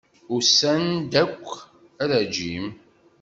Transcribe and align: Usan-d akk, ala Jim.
Usan-d 0.35 1.11
akk, 1.23 1.45
ala 2.03 2.19
Jim. 2.33 2.67